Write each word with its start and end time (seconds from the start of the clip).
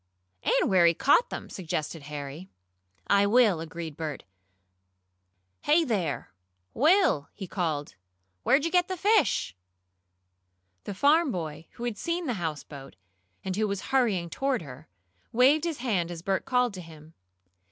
"And 0.41 0.67
where 0.67 0.87
he 0.87 0.95
caught 0.95 1.29
them," 1.29 1.47
suggested 1.47 2.01
Harry. 2.01 2.49
"I 3.05 3.27
will," 3.27 3.59
agreed 3.59 3.95
Bert. 3.95 4.23
"Hey 5.61 5.83
there, 5.83 6.31
Will!" 6.73 7.29
he 7.35 7.45
called. 7.45 7.93
"Where'd 8.41 8.65
you 8.65 8.71
get 8.71 8.87
the 8.87 8.97
fish?" 8.97 9.55
The 10.85 10.95
farm 10.95 11.31
boy, 11.31 11.67
who 11.73 11.83
had 11.83 11.99
seen 11.99 12.25
the 12.25 12.33
houseboat, 12.41 12.95
and 13.45 13.55
who 13.55 13.67
was 13.67 13.81
hurrying 13.93 14.31
toward 14.31 14.63
her, 14.63 14.87
waved 15.31 15.65
his 15.65 15.77
hand 15.77 16.09
as 16.09 16.23
Bert 16.23 16.45
called 16.45 16.73
to 16.73 16.81
him. 16.81 17.13